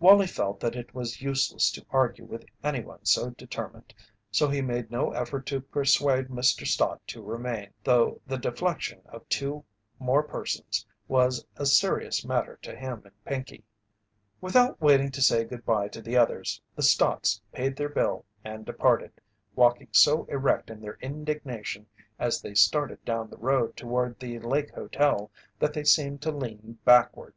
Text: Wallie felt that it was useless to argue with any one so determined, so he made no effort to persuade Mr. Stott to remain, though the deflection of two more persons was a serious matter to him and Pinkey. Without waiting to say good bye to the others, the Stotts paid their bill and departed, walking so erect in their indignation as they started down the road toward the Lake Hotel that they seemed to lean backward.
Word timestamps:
Wallie 0.00 0.26
felt 0.26 0.58
that 0.58 0.74
it 0.74 0.92
was 0.92 1.22
useless 1.22 1.70
to 1.70 1.86
argue 1.90 2.24
with 2.24 2.44
any 2.64 2.80
one 2.80 3.04
so 3.04 3.30
determined, 3.30 3.94
so 4.28 4.48
he 4.48 4.60
made 4.60 4.90
no 4.90 5.12
effort 5.12 5.46
to 5.46 5.60
persuade 5.60 6.26
Mr. 6.26 6.66
Stott 6.66 7.00
to 7.06 7.22
remain, 7.22 7.70
though 7.84 8.20
the 8.26 8.38
deflection 8.38 9.00
of 9.04 9.28
two 9.28 9.64
more 10.00 10.24
persons 10.24 10.84
was 11.06 11.46
a 11.54 11.64
serious 11.64 12.24
matter 12.24 12.58
to 12.60 12.74
him 12.74 13.02
and 13.04 13.24
Pinkey. 13.24 13.62
Without 14.40 14.80
waiting 14.80 15.12
to 15.12 15.22
say 15.22 15.44
good 15.44 15.64
bye 15.64 15.86
to 15.86 16.02
the 16.02 16.16
others, 16.16 16.60
the 16.74 16.82
Stotts 16.82 17.40
paid 17.52 17.76
their 17.76 17.88
bill 17.88 18.24
and 18.42 18.66
departed, 18.66 19.12
walking 19.54 19.90
so 19.92 20.24
erect 20.24 20.70
in 20.70 20.80
their 20.80 20.98
indignation 21.00 21.86
as 22.18 22.42
they 22.42 22.52
started 22.56 23.04
down 23.04 23.30
the 23.30 23.36
road 23.38 23.76
toward 23.76 24.18
the 24.18 24.40
Lake 24.40 24.72
Hotel 24.74 25.30
that 25.60 25.72
they 25.72 25.84
seemed 25.84 26.20
to 26.22 26.32
lean 26.32 26.80
backward. 26.84 27.34